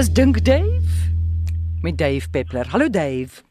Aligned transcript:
is 0.00 0.12
Dink 0.12 0.44
Dave 0.44 1.12
met 1.82 1.98
Dave 1.98 2.30
Peppler. 2.30 2.66
Hallo 2.66 2.88
Dave. 2.88 3.42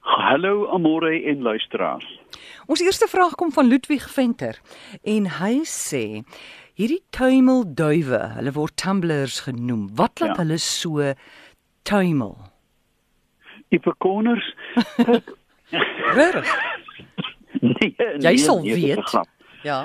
Hallo 0.00 0.66
Amore 0.66 1.22
en 1.22 1.42
luisteraars. 1.42 2.20
Ons 2.66 2.80
eerste 2.80 3.06
vraag 3.08 3.34
kom 3.34 3.52
van 3.52 3.66
Ludwig 3.68 4.06
Venter 4.10 4.56
en 5.02 5.26
hy 5.36 5.58
sê 5.68 6.22
hierdie 6.80 7.02
tuimelduwe, 7.12 8.22
hulle 8.38 8.54
word 8.56 8.76
tumblers 8.80 9.42
genoem. 9.44 9.90
Wat 10.00 10.22
laat 10.24 10.32
ja. 10.32 10.40
hulle 10.40 10.56
so 10.56 11.12
tuimel? 11.82 12.38
Ipekoners. 13.68 14.54
Reg. 16.16 16.54
nee, 17.60 17.92
Jy 17.98 18.16
nee, 18.24 18.40
sal 18.40 18.62
nee, 18.64 18.80
dit 18.80 18.96
is 18.96 19.12
'n 19.12 19.20
weet. 19.20 19.60
Ja. 19.62 19.84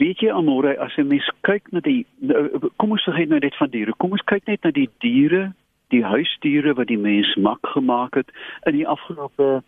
Weet 0.00 0.22
jy 0.24 0.30
Amore, 0.32 0.78
as 0.80 0.96
'n 0.96 1.08
mens 1.08 1.28
kyk 1.44 1.72
na 1.72 1.80
die 1.80 2.06
nou, 2.18 2.70
kom 2.76 2.90
ons 2.90 3.04
vergeet 3.04 3.28
nou 3.28 3.38
net 3.38 3.56
van 3.56 3.68
diere. 3.70 3.92
Kom 3.98 4.12
ons 4.16 4.24
kyk 4.24 4.46
net 4.46 4.62
na 4.64 4.70
die 4.70 4.88
diere, 5.04 5.52
die 5.92 6.04
huisdiere 6.04 6.72
wat 6.74 6.88
die 6.88 6.98
mens 6.98 7.34
mak 7.36 7.66
gemaak 7.74 8.14
het 8.14 8.30
in 8.64 8.78
die 8.78 8.86
afgelope 8.88 9.62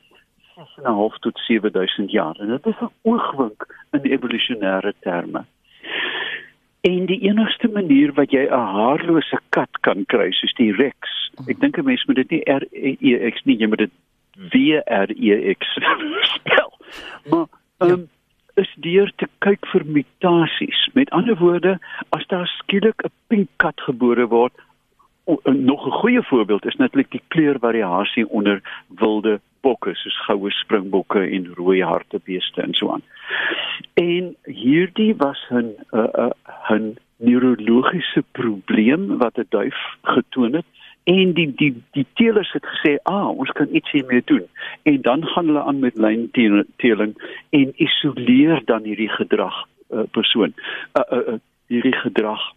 6.5 0.56 1.18
tot 1.20 1.38
7000 1.38 2.10
jaar. 2.10 2.36
En 2.40 2.48
dit 2.48 2.66
is 2.66 2.80
'n 2.80 2.92
oogwink 3.02 3.66
in 3.92 4.08
evolusionêre 4.08 4.92
terme. 5.00 5.44
En 6.80 7.06
die 7.06 7.20
enigste 7.28 7.68
manier 7.68 8.12
wat 8.12 8.30
jy 8.30 8.46
'n 8.48 8.66
haarlose 8.76 9.38
kat 9.48 9.80
kan 9.80 10.04
kry, 10.06 10.32
soos 10.32 10.54
die 10.54 10.72
Rex. 10.72 11.30
Ek 11.46 11.60
dink 11.60 11.76
'n 11.76 11.84
mens 11.84 12.04
moet 12.04 12.16
dit 12.16 12.30
nie 12.30 12.42
R 12.44 12.64
E 12.72 13.30
X 13.30 13.44
nie, 13.44 13.56
jy 13.56 13.66
moet 13.66 13.78
dit 13.78 13.92
W 14.52 14.80
R 14.86 15.10
E 15.10 15.54
X 15.54 15.78
spel. 16.34 16.72
Maar 17.30 17.46
ehm 17.78 17.90
um, 17.90 18.08
deur 18.82 19.12
te 19.16 19.28
kyk 19.44 19.66
vir 19.72 19.84
mutasies. 19.86 20.82
Met 20.94 21.10
ander 21.10 21.38
woorde, 21.38 21.78
as 22.16 22.26
daar 22.26 22.46
skielik 22.58 23.04
'n 23.04 23.12
pink 23.28 23.48
kat 23.56 23.80
gebore 23.80 24.26
word, 24.26 24.52
o, 25.24 25.40
nog 25.44 25.86
'n 25.86 25.98
goeie 26.02 26.22
voorbeeld 26.22 26.66
is 26.66 26.76
natuurlik 26.76 27.10
die 27.10 27.22
kleurvariasie 27.28 28.28
onder 28.28 28.62
wilde 28.88 29.40
bokke 29.60 29.94
soos 29.94 30.18
goue 30.26 30.50
springbokke 30.50 31.20
en 31.20 31.54
rooi 31.54 31.82
hartebeeste 31.82 32.62
en 32.62 32.74
so 32.74 32.90
aan. 32.90 33.02
En 33.94 34.36
hierdie 34.44 35.14
was 35.16 35.46
'n 35.50 35.56
'n 35.56 35.98
uh, 35.98 36.30
'n 36.70 36.96
neurologiese 37.16 38.24
probleem 38.32 39.18
wat 39.18 39.38
'n 39.38 39.46
duif 39.48 39.78
getoon 40.02 40.52
het 40.52 40.66
en 41.04 41.32
die 41.32 41.52
die 41.54 41.82
die 41.92 42.06
teelers 42.14 42.52
het 42.52 42.66
gesê, 42.66 42.96
"Ah, 43.02 43.28
ons 43.28 43.50
kan 43.50 43.68
iets 43.70 43.90
hiermee 43.90 44.22
doen." 44.24 44.46
En 44.82 45.00
dan 45.02 45.26
gaan 45.26 45.46
hulle 45.46 45.62
aan 45.62 45.78
met 45.78 45.96
lynteeling 45.96 47.14
en 47.50 47.72
isoleer 47.76 48.62
dan 48.64 48.82
hierdie 48.82 49.10
gedrag 49.10 49.64
uh, 49.90 50.02
persoon. 50.10 50.54
Uh, 50.92 51.18
uh, 51.18 51.26
uh, 51.28 51.34
hierdie 51.66 51.96
gedrag 51.96 52.52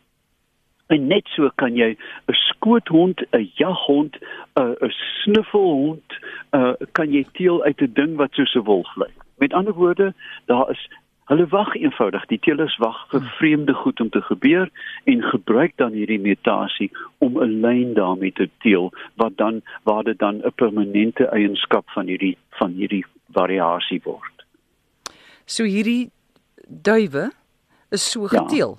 En 0.87 1.07
net 1.07 1.27
so 1.33 1.49
kan 1.55 1.75
jy 1.75 1.95
'n 2.29 2.33
skoothond, 2.33 3.21
'n 3.31 3.49
jaghond, 3.57 4.17
'n 4.55 4.75
'n 4.81 4.93
snuffelhond, 5.21 6.09
uh 6.53 6.73
kan 6.91 7.11
jy 7.11 7.25
teel 7.33 7.63
uit 7.63 7.81
'n 7.81 7.93
ding 7.93 8.15
wat 8.15 8.33
soos 8.33 8.53
'n 8.55 8.67
wolf 8.69 8.95
lyk. 8.95 9.17
Met 9.37 9.53
ander 9.53 9.73
woorde, 9.73 10.13
daar 10.45 10.69
is 10.69 10.89
hulle 11.25 11.47
wag 11.49 11.75
eenvoudig, 11.75 12.25
die 12.29 12.39
teelers 12.39 12.77
wag 12.77 12.97
vir 13.09 13.21
vreemde 13.39 13.73
goed 13.73 13.99
om 14.01 14.09
te 14.09 14.21
gebeur 14.21 14.69
en 15.09 15.23
gebruik 15.31 15.73
dan 15.81 15.91
hierdie 15.97 16.19
mutasie 16.21 16.91
om 17.17 17.39
'n 17.41 17.61
lyn 17.61 17.93
daarmee 17.93 18.31
te 18.31 18.49
teel 18.61 18.91
wat 19.15 19.37
dan 19.37 19.61
waar 19.83 20.03
dit 20.03 20.19
dan 20.19 20.41
'n 20.45 20.51
permanente 20.55 21.25
eienskap 21.27 21.89
van 21.89 22.05
hierdie 22.07 22.37
van 22.59 22.71
hierdie 22.71 23.05
variasie 23.33 24.01
word. 24.03 24.45
So 25.45 25.63
hierdie 25.63 26.11
duwe 26.67 27.31
is 27.91 28.11
so 28.11 28.21
Ja. 28.21 28.27
geteel. 28.27 28.77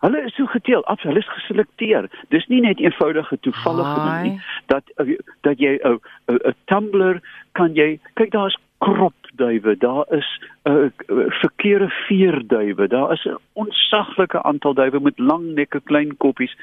Hulle 0.00 0.24
is 0.24 0.34
so 0.34 0.46
geteel, 0.46 0.84
af, 0.84 1.00
hulle 1.02 1.18
is 1.18 1.28
geselekteer. 1.28 2.10
Dis 2.28 2.46
nie 2.46 2.60
net 2.60 2.78
eenvoudige 2.78 3.38
toevallige 3.40 4.00
ding 4.00 4.22
nie 4.22 4.40
dat 4.66 4.82
uh, 4.96 5.18
dat 5.40 5.58
jy 5.58 5.78
'n 5.82 6.00
'n 6.28 6.38
'n 6.44 6.54
tumbler 6.64 7.20
kan 7.52 7.74
jy 7.74 7.98
kyk 8.14 8.30
daar's 8.30 8.56
kropduwe, 9.36 9.76
daar 9.76 10.04
is 10.08 10.40
'n 10.62 10.70
uh, 10.70 11.26
verkeerde 11.28 11.88
veerduwe, 11.88 12.88
daar 12.88 13.12
is 13.12 13.24
'n 13.24 13.38
onsaglike 13.52 14.42
aantal 14.42 14.74
duwe 14.74 15.00
met 15.00 15.18
lang 15.18 15.54
nekke, 15.54 15.80
klein 15.80 16.16
koppies 16.16 16.56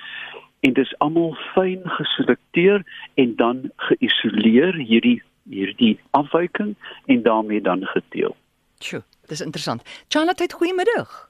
en 0.59 0.73
dis 0.73 0.97
almal 0.97 1.35
fyn 1.53 1.81
geselekteer 1.83 2.83
en 3.13 3.35
dan 3.35 3.71
geïsoleer 3.75 4.73
hierdie 4.73 5.23
hierdie 5.49 5.99
afwyking 6.11 6.75
en 7.05 7.21
daarmee 7.21 7.61
dan 7.61 7.85
geteel. 7.85 8.35
Sjoe, 8.79 9.01
dis 9.27 9.41
interessant. 9.41 10.03
Charlotte, 10.07 10.53
goeiemiddag. 10.55 11.29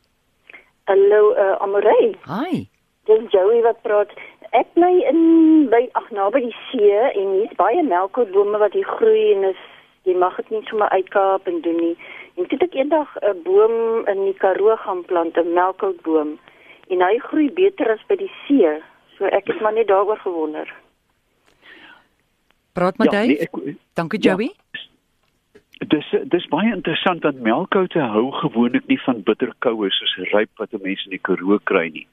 Hallo 0.84 1.34
uh, 1.34 1.62
Amorey. 1.62 2.16
Hi. 2.25 2.68
Dis 3.04 3.31
Joey 3.31 3.62
wat 3.62 3.81
praat. 3.81 4.12
Ek 4.52 4.74
bly 4.74 5.02
in 5.10 5.70
by 5.70 5.90
ag 5.92 6.12
naby 6.12 6.40
die 6.40 6.56
see 6.72 6.94
en 6.94 7.31
hier's 7.34 7.56
baie 7.56 7.84
melkkootbome 7.84 8.58
wat 8.58 8.74
hier 8.74 8.86
groei 8.86 9.34
en 9.34 9.44
is 9.44 9.72
jy 10.03 10.14
mag 10.18 10.36
dit 10.36 10.50
nie 10.50 10.62
sommer 10.68 10.90
uitkaap 10.90 11.47
en 11.47 11.62
doen 11.62 11.75
nie. 11.80 11.97
En 12.36 12.47
toe 12.47 12.58
het 12.58 12.64
ek 12.68 12.74
eendag 12.75 13.16
'n 13.22 13.41
boom 13.44 14.08
in 14.08 14.24
die 14.25 14.34
Karoo 14.34 14.75
gaan 14.75 15.06
plant, 15.06 15.38
'n 15.38 15.53
melkkootboom. 15.53 16.40
En 16.90 17.02
hy 17.02 17.18
groei 17.19 17.52
beter 17.52 17.91
as 17.91 18.03
by 18.08 18.16
die 18.16 18.31
see. 18.47 18.81
So 19.18 19.25
ek 19.25 19.47
het 19.47 19.62
maar 19.62 19.74
net 19.74 19.88
daaroor 19.88 20.18
gewonder. 20.18 20.74
Praat 22.74 22.97
met 22.97 23.12
Ja, 23.12 23.19
Dave. 23.19 23.28
nee, 23.28 23.38
ek- 23.40 23.75
Dankie 23.94 24.19
Ja. 24.24 24.31
Joey. 24.36 24.53
Dis 25.88 26.16
dis 26.28 26.47
baie 26.47 26.72
interessant 26.74 27.22
dat 27.22 27.36
melkkoute 27.36 28.00
hou 28.00 28.31
gewoonlik 28.31 28.88
nie 28.88 29.02
van 29.02 29.24
bitterkoue 29.24 29.90
soos 29.92 30.16
ryp 30.31 30.50
wat 30.58 30.72
mense 30.72 31.03
in 31.03 31.09
die 31.09 31.19
Karoo 31.19 31.58
kry 31.63 31.90
nie. 31.90 32.08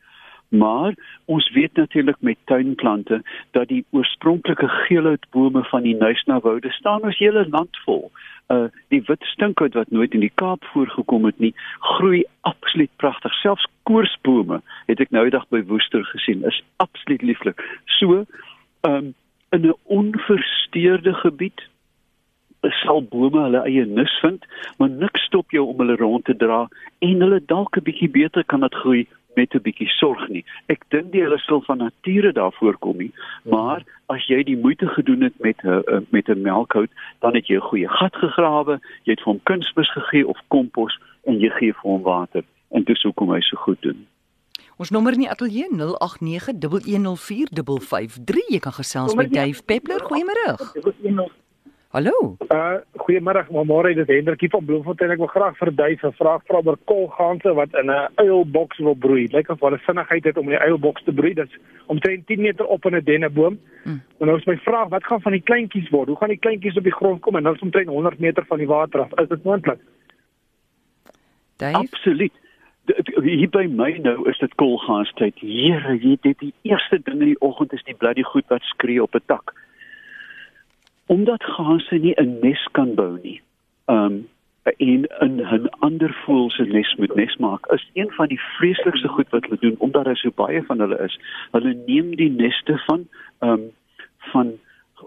Maar 0.50 0.94
ons 1.24 1.50
weet 1.50 1.72
natuurlik 1.72 2.16
met 2.20 2.36
tuinplante 2.44 3.22
dat 3.50 3.68
die 3.68 3.84
oorspronklike 3.90 4.68
geelhoutbome 4.68 5.64
van 5.64 5.82
die 5.82 5.94
Nuisnawoude 5.96 6.72
staan 6.72 7.02
ons 7.02 7.18
hele 7.18 7.48
land 7.48 7.76
vol. 7.84 8.10
Uh 8.48 8.66
die 8.88 9.02
wit 9.06 9.22
stinkhout 9.22 9.74
wat 9.74 9.90
nooit 9.90 10.14
in 10.14 10.26
die 10.26 10.32
Kaap 10.34 10.64
voorgekom 10.72 11.24
het 11.24 11.38
nie, 11.38 11.54
groei 11.78 12.24
absoluut 12.40 12.90
pragtig. 12.96 13.34
Selfs 13.34 13.66
koorsbome 13.82 14.58
het 14.90 15.00
ek 15.00 15.14
nou 15.14 15.22
die 15.28 15.36
dag 15.36 15.46
by 15.54 15.62
Woester 15.70 16.02
gesien, 16.04 16.42
is 16.44 16.62
absoluut 16.82 17.22
lieflik. 17.22 17.62
So, 17.86 18.24
um 18.80 19.14
in 19.50 19.66
'n 19.66 19.74
onversteurde 19.82 21.14
gebied 21.14 21.68
sal 22.68 23.02
bome 23.02 23.40
hulle 23.42 23.62
eie 23.64 23.86
nis 23.86 24.18
vind, 24.20 24.44
maar 24.78 24.90
niks 24.90 25.22
stop 25.24 25.50
jou 25.50 25.66
om 25.66 25.78
hulle 25.78 25.96
rond 25.96 26.24
te 26.24 26.36
dra 26.36 26.68
en 26.98 27.20
hulle 27.20 27.40
dalk 27.46 27.76
'n 27.76 27.86
bietjie 27.86 28.10
beter 28.10 28.44
kan 28.44 28.60
dit 28.60 28.74
groei 28.74 29.06
met 29.34 29.54
'n 29.54 29.62
bietjie 29.62 29.88
sorg 29.88 30.28
nie. 30.28 30.44
Ek 30.66 30.84
dink 30.88 31.12
nie 31.12 31.22
hulle 31.22 31.38
sal 31.38 31.62
van 31.62 31.78
nature 31.78 32.32
daar 32.32 32.52
voorkom 32.52 32.96
nie, 32.96 33.12
maar 33.44 33.84
as 34.06 34.26
jy 34.26 34.42
die 34.42 34.56
moeite 34.56 34.86
gedoen 34.86 35.20
het 35.20 35.34
met 35.40 35.56
'n 35.64 36.06
met 36.10 36.28
'n 36.28 36.42
melkhout, 36.42 36.90
dan 37.20 37.34
het 37.34 37.46
jy 37.46 37.56
'n 37.56 37.68
goeie 37.70 37.88
gat 37.88 38.16
gegrawe, 38.16 38.80
jy 39.04 39.10
het 39.12 39.20
vir 39.20 39.32
hom 39.32 39.40
kunsmis 39.42 39.92
gegee 39.92 40.26
of 40.26 40.38
kompos 40.48 40.98
en 41.24 41.38
jy 41.38 41.50
gee 41.50 41.72
vir 41.72 41.90
hom 41.90 42.02
water 42.02 42.42
en 42.70 42.84
dis 42.84 43.02
hoekom 43.02 43.30
hy 43.32 43.40
so 43.40 43.56
goed 43.56 43.82
doen. 43.82 44.06
Ons 44.76 44.90
nommer 44.90 45.12
in 45.12 45.18
die 45.18 45.30
ateljee 45.30 45.68
0891104553. 45.76 45.76
Jy 48.48 48.58
kan 48.58 48.72
gesels 48.72 49.14
met 49.14 49.32
Dave 49.32 49.62
Peppler. 49.62 50.00
Goeiemôre. 50.00 50.56
Hallo. 51.90 52.36
Uh 52.48 52.74
goeiemôre, 53.10 53.42
môre 53.66 53.94
dit 53.94 54.08
Hendrikie 54.08 54.50
van 54.52 54.64
Bloemfontein. 54.64 55.10
Ek 55.14 55.22
wil 55.22 55.30
graag 55.30 55.56
vir 55.58 55.70
Duif 55.74 56.02
'n 56.04 56.14
vraag 56.14 56.42
vra 56.46 56.60
oor 56.62 56.78
kolganse 56.86 57.52
wat 57.54 57.74
in 57.74 57.90
'n 57.90 58.08
uilboks 58.16 58.78
wil 58.78 58.94
broei. 58.94 59.26
Lyk 59.32 59.48
of 59.50 59.60
hulle 59.60 59.78
vinnigheid 59.78 60.24
het 60.24 60.36
om 60.36 60.44
in 60.44 60.58
die 60.58 60.66
uilboks 60.68 61.02
te 61.04 61.12
broei. 61.12 61.34
Dit's 61.34 61.56
omtrent 61.86 62.26
10 62.26 62.40
meter 62.40 62.66
op 62.66 62.84
in 62.86 62.94
'n 62.94 63.04
denneboom. 63.04 63.58
Hmm. 63.82 64.02
En 64.18 64.26
nou 64.26 64.38
is 64.38 64.44
my 64.46 64.56
vraag, 64.56 64.88
wat 64.88 65.04
gaan 65.04 65.20
van 65.20 65.32
die 65.32 65.42
kleintjies 65.42 65.90
word? 65.90 66.08
Hoe 66.08 66.16
gaan 66.16 66.28
die 66.28 66.38
kleintjies 66.38 66.76
op 66.76 66.84
die 66.84 66.92
grond 66.92 67.20
kom 67.20 67.36
en 67.36 67.42
dan 67.42 67.54
is 67.54 67.60
omtrent 67.60 67.88
100 67.88 68.18
meter 68.18 68.44
van 68.46 68.58
die 68.58 68.66
water 68.66 69.00
af? 69.00 69.18
Is 69.18 69.28
dit 69.28 69.42
moontlik? 69.42 69.78
Dave. 71.56 71.76
Absoluut. 71.76 72.32
Hier 73.22 73.48
by 73.48 73.66
my 73.70 73.98
nou 74.02 74.28
is 74.28 74.38
dit 74.38 74.54
kolgaanstyd. 74.54 75.34
Here, 75.38 75.98
jy 75.98 76.16
dit 76.20 76.38
die 76.38 76.54
eerste 76.62 77.00
ding 77.02 77.20
in 77.20 77.26
die 77.26 77.40
oggend 77.40 77.72
is 77.72 77.82
die 77.82 77.94
bloody 77.94 78.22
goed 78.22 78.44
wat 78.48 78.62
skree 78.62 79.02
op 79.02 79.14
'n 79.14 79.22
tak. 79.26 79.52
Omdat 81.10 81.42
gaanse 81.42 81.96
nie 81.98 82.14
'n 82.14 82.38
nes 82.40 82.62
kan 82.72 82.94
bou 82.94 83.18
nie. 83.22 83.40
Um 83.86 84.28
en 84.62 85.04
in 85.20 85.40
'n 85.40 85.68
ander 85.78 86.12
voël 86.24 86.50
se 86.50 86.62
nes 86.62 86.94
moet 86.98 87.14
nes 87.14 87.36
maak 87.36 87.66
is 87.72 87.90
een 87.92 88.10
van 88.10 88.28
die 88.28 88.40
vreeslikste 88.40 89.08
goed 89.08 89.28
wat 89.28 89.44
hulle 89.44 89.60
doen 89.60 89.74
omdat 89.78 90.04
daar 90.04 90.16
so 90.16 90.30
baie 90.34 90.62
van 90.62 90.78
hulle 90.78 90.98
is. 90.98 91.18
Hulle 91.50 91.74
neem 91.86 92.16
die 92.16 92.30
neste 92.30 92.78
van 92.86 93.08
um 93.40 93.70
van 94.18 94.58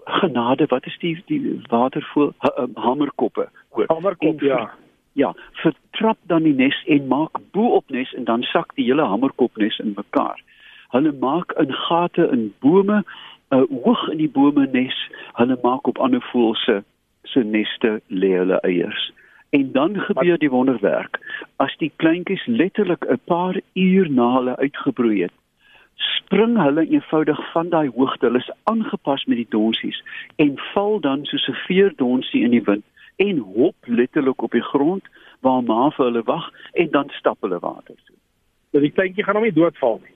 genade, 0.04 0.66
wat 0.66 0.86
is 0.86 0.98
die 0.98 1.22
die 1.26 1.60
watervoël 1.68 2.32
ha, 2.38 2.52
um, 2.58 2.72
hamerkoppe 2.74 3.48
hoor. 3.68 3.84
Hamerkop, 3.86 4.40
En 4.40 4.46
ja. 4.46 4.70
Ja, 5.12 5.34
vertrap 5.52 6.18
dan 6.26 6.42
die 6.42 6.54
nes 6.54 6.82
en 6.86 7.06
maak 7.06 7.38
bo-op 7.50 7.90
nes 7.90 8.14
en 8.14 8.24
dan 8.24 8.42
sak 8.42 8.74
die 8.74 8.84
hele 8.84 9.04
hamerkopnes 9.06 9.78
in 9.78 9.92
mekaar. 9.96 10.40
Hulle 10.90 11.12
maak 11.20 11.52
in 11.52 11.72
gate 11.72 12.28
in 12.32 12.54
bome, 12.58 13.04
uh, 13.50 13.62
hoog 13.84 14.08
in 14.08 14.18
die 14.18 14.30
bome 14.30 14.66
nes. 14.72 14.96
Hulle 15.32 15.58
maak 15.62 15.86
op 15.86 15.98
ander 15.98 16.22
voëls 16.32 16.64
se 16.64 16.82
se 17.24 17.40
neste 17.40 18.00
lê 18.08 18.34
hulle 18.36 18.60
eiers. 18.60 19.12
En 19.50 19.72
dan 19.72 20.00
gebeur 20.00 20.38
die 20.38 20.50
wonderwerk. 20.50 21.18
As 21.56 21.76
die 21.80 21.92
kleintjies 21.96 22.46
letterlik 22.46 23.04
'n 23.08 23.20
paar 23.24 23.60
uur 23.72 24.10
na 24.10 24.34
hulle 24.36 24.56
uitgebroei 24.56 25.22
het, 25.22 25.32
spring 25.96 26.58
hulle 26.62 26.86
eenvoudig 26.86 27.50
van 27.52 27.68
daai 27.68 27.88
hoogte. 27.88 28.26
Hulle 28.26 28.38
is 28.38 28.50
aangepas 28.62 29.24
met 29.24 29.36
die 29.36 29.46
donsies 29.48 30.02
en 30.36 30.58
val 30.72 31.00
dan 31.00 31.24
soos 31.24 31.48
'n 31.48 31.62
veerdonsie 31.66 32.42
in 32.42 32.50
die 32.50 32.64
wind 32.64 32.84
en 33.16 33.38
hop 33.38 33.76
letterlik 33.84 34.42
op 34.42 34.50
die 34.50 34.62
grond 34.72 35.04
waar 35.40 35.62
ma 35.62 35.90
vir 35.90 36.04
hulle 36.04 36.22
wag 36.22 36.50
en 36.72 36.90
dan 36.90 37.08
stap 37.08 37.40
hulle 37.40 37.58
water 37.58 37.94
toe. 38.06 38.16
So 38.72 38.80
die 38.80 38.90
kleintjie 38.90 39.24
gaan 39.24 39.34
hom 39.34 39.44
nie 39.44 39.52
doodval 39.52 40.00
nie. 40.02 40.13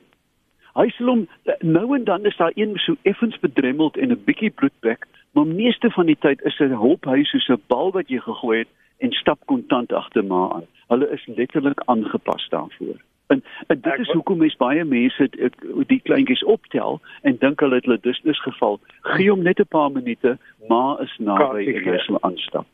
Hy 0.79 0.87
sê 0.95 1.05
hom 1.05 1.27
nou 1.67 1.95
en 1.97 2.05
dan 2.05 2.27
is 2.31 2.37
daar 2.39 2.55
een 2.55 2.77
so 2.79 2.95
effens 3.03 3.39
bedremmeld 3.43 3.97
en 3.97 4.13
'n 4.13 4.23
bietjie 4.25 4.51
bloedbek, 4.51 5.07
maar 5.35 5.47
meeste 5.47 5.91
van 5.91 6.07
die 6.07 6.19
tyd 6.21 6.41
is 6.43 6.61
'n 6.61 6.79
hulp 6.85 7.05
hy 7.05 7.25
soos 7.25 7.49
'n 7.49 7.63
bal 7.67 7.91
wat 7.93 8.09
jy 8.09 8.21
gegooi 8.21 8.59
het 8.59 8.69
en 8.99 9.13
stap 9.13 9.41
kontant 9.47 9.93
agter 9.93 10.25
ma 10.25 10.49
aan. 10.55 10.67
Hulle 10.89 11.11
is 11.11 11.27
letterlik 11.27 11.81
aangepas 11.87 12.49
daarvoor. 12.49 12.99
En, 13.27 13.43
en 13.67 13.81
dit 13.81 13.99
is 13.99 14.13
hoekom 14.13 14.39
mens 14.39 14.57
baie 14.57 14.85
mense 14.85 15.29
ek, 15.39 15.55
die 15.87 16.01
kleintjies 16.01 16.45
optel 16.45 17.01
en 17.23 17.37
dink 17.37 17.61
hulle 17.61 17.75
het 17.75 17.85
hulle 17.85 18.01
dusnis 18.01 18.41
geval. 18.41 18.81
Gee 19.03 19.31
hom 19.31 19.43
net 19.43 19.61
'n 19.61 19.67
paar 19.69 19.91
minute, 19.91 20.39
ma 20.69 20.97
is 21.01 21.15
naby 21.19 21.67
en 21.75 21.85
hy 21.93 21.99
sal 21.99 22.19
aanstap. 22.21 22.67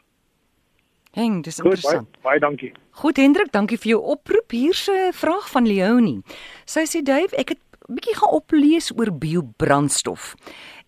Heng, 1.14 1.42
dis 1.42 1.60
Goed, 1.60 1.64
baie, 1.64 1.74
interessant. 1.74 2.22
baie 2.22 2.40
dankie. 2.40 2.72
Goed 2.90 3.16
Hendrik, 3.16 3.52
dankie 3.52 3.78
vir 3.78 3.88
jou 3.88 4.02
oproep. 4.02 4.50
Hier's 4.50 4.88
'n 4.90 5.12
vraag 5.12 5.50
van 5.50 5.66
Leonie. 5.66 6.22
Sy 6.64 6.84
sê 6.86 7.02
Dave, 7.02 7.36
ek 7.36 7.48
het 7.48 7.58
bietjie 7.88 8.16
gaan 8.16 8.36
oplees 8.36 8.92
oor 8.96 9.10
biobrandstof. 9.12 10.34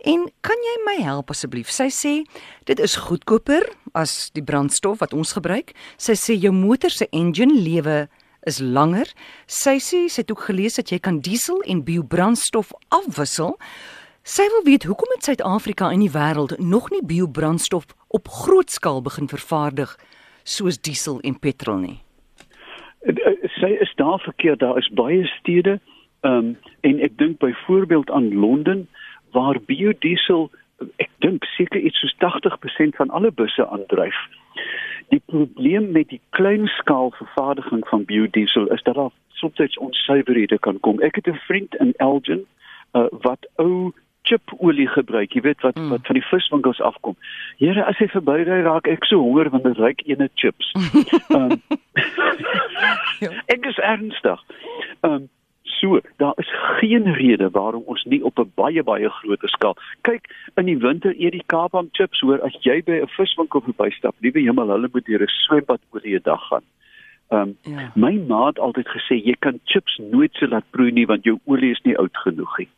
En 0.07 0.29
kan 0.41 0.63
jy 0.69 0.77
my 0.87 0.97
help 1.05 1.33
asseblief? 1.33 1.71
Sy 1.73 1.89
sê 1.93 2.13
dit 2.69 2.81
is 2.81 2.97
goedkoper 3.09 3.67
as 3.97 4.31
die 4.37 4.45
brandstof 4.45 5.03
wat 5.03 5.15
ons 5.17 5.35
gebruik. 5.37 5.75
Sy 6.01 6.17
sê 6.17 6.37
jou 6.37 6.53
motor 6.55 6.93
se 6.93 7.09
engine 7.13 7.61
lewe 7.61 8.07
is 8.47 8.61
langer. 8.63 9.11
Sy 9.51 9.77
sê 9.83 10.07
sy 10.09 10.23
het 10.23 10.33
ook 10.33 10.47
gelees 10.49 10.79
dat 10.79 10.93
jy 10.93 11.01
kan 11.03 11.21
diesel 11.21 11.61
en 11.67 11.85
biobrandstof 11.85 12.73
afwissel. 12.95 13.57
Sy 14.27 14.47
wil 14.55 14.65
weet 14.67 14.87
hoekom 14.89 15.13
het 15.15 15.27
Suid-Afrika 15.27 15.91
en 15.93 16.03
die 16.03 16.11
wêreld 16.11 16.57
nog 16.59 16.91
nie 16.91 17.03
biobrandstof 17.05 17.87
op 18.09 18.31
groot 18.43 18.73
skaal 18.73 19.03
begin 19.03 19.29
vervaardig 19.31 19.93
soos 20.47 20.79
diesel 20.79 21.21
en 21.27 21.39
petrol 21.39 21.83
nie. 21.83 21.99
Eh, 23.07 23.35
Sy 23.57 23.71
is 23.81 23.93
daar 23.97 24.19
verkeerd. 24.21 24.61
Daar 24.61 24.79
is 24.79 24.89
baie 24.93 25.25
stede 25.39 25.79
ehm 26.21 26.33
um, 26.33 26.57
en 26.81 27.01
ek 27.01 27.19
dink 27.19 27.39
byvoorbeeld 27.39 28.11
aan 28.11 28.35
Londen 28.35 28.89
waar 29.33 29.61
biodiesel 29.67 30.51
ek 30.97 31.11
dink 31.19 31.45
seker 31.45 31.81
iets 31.81 31.99
soos 31.99 32.15
80% 32.21 32.97
van 32.97 33.11
alle 33.11 33.33
busse 33.33 33.69
aandryf. 33.69 34.17
Die 35.09 35.23
probleem 35.27 35.91
met 35.93 36.09
die 36.09 36.21
kleinskaal 36.31 37.11
vervaardiging 37.11 37.89
van 37.89 38.05
biodiesel 38.05 38.67
is 38.67 38.83
dat 38.83 38.95
daar 38.95 39.11
soms 39.33 39.79
onsuiverhede 39.79 40.59
kan 40.59 40.81
kom. 40.81 41.01
Ek 41.01 41.15
het 41.15 41.27
'n 41.29 41.41
vriend 41.47 41.75
in 41.75 41.93
Elgin 41.97 42.47
uh, 42.93 43.07
wat 43.11 43.49
ou 43.57 43.93
chipolie 44.23 44.89
gebruik, 44.89 45.33
jy 45.33 45.41
weet 45.41 45.61
wat 45.61 45.77
Mm. 45.77 45.89
wat 45.89 46.07
van 46.07 46.15
die 46.15 46.25
viswinkels 46.27 46.81
afkom. 46.81 47.17
Here, 47.59 47.85
as 47.85 47.97
hy 47.97 48.09
verbyry 48.09 48.63
raak 48.63 48.87
ek 48.87 49.05
so 49.05 49.19
honger 49.19 49.51
want 49.51 49.65
dit 49.65 49.79
ryk 49.79 50.03
ene 50.07 50.29
chips. 50.35 50.73
um, 51.29 51.63
ek 53.55 53.67
is 53.67 53.79
ernstig. 53.79 54.43
Um 55.01 55.29
so, 55.81 56.01
daar 56.17 56.33
is 56.37 56.51
geen 56.81 57.13
rede 57.15 57.51
waarom 57.51 57.83
ons 57.87 58.05
nie 58.05 58.23
op 58.25 58.39
'n 58.39 58.53
baie 58.55 58.83
baie 58.83 59.09
groter 59.09 59.49
skaal. 59.49 59.77
Kyk, 60.03 60.29
in 60.57 60.67
die 60.67 60.79
winter 60.79 61.15
eet 61.17 61.33
die 61.33 61.45
Kaapam 61.47 61.89
chips 61.93 62.21
hoor 62.21 62.41
as 62.45 62.57
jy 62.61 62.83
by 62.85 62.93
'n 63.03 63.09
viswinkel 63.17 63.61
verbystap. 63.61 64.15
Liewe 64.21 64.41
hemel, 64.41 64.69
hulle 64.69 64.89
moet 64.93 65.05
deur 65.07 65.23
'n 65.23 65.29
swembad 65.47 65.81
oor 65.93 66.01
die 66.01 66.21
dag 66.21 66.41
gaan. 66.49 66.63
Um 67.31 67.57
Ja. 67.63 67.91
my 67.97 68.13
ma 68.29 68.47
het 68.47 68.59
altyd 68.59 68.87
gesê 68.89 69.15
jy 69.25 69.35
kan 69.39 69.61
chips 69.65 69.99
nooit 69.99 70.35
so 70.35 70.47
laat 70.47 70.65
proe 70.71 70.91
nie 70.91 71.07
want 71.07 71.25
jou 71.25 71.39
olie 71.47 71.71
is 71.71 71.81
nie 71.85 71.97
oud 71.99 72.17
genoeg 72.17 72.59
nie. 72.59 72.69